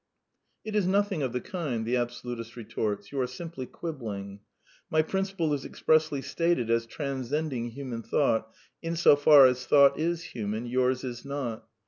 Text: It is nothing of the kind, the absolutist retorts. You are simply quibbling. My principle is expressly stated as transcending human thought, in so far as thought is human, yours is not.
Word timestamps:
It 0.65 0.75
is 0.75 0.87
nothing 0.87 1.21
of 1.21 1.31
the 1.31 1.39
kind, 1.39 1.85
the 1.85 1.95
absolutist 1.95 2.55
retorts. 2.57 3.11
You 3.11 3.21
are 3.21 3.27
simply 3.27 3.67
quibbling. 3.67 4.39
My 4.89 5.03
principle 5.03 5.53
is 5.53 5.63
expressly 5.63 6.23
stated 6.23 6.71
as 6.71 6.87
transcending 6.87 7.69
human 7.69 8.01
thought, 8.01 8.51
in 8.81 8.95
so 8.95 9.15
far 9.15 9.45
as 9.45 9.67
thought 9.67 9.99
is 9.99 10.23
human, 10.23 10.65
yours 10.65 11.03
is 11.03 11.23
not. 11.23 11.67